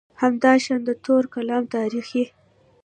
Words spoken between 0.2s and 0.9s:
همداشان د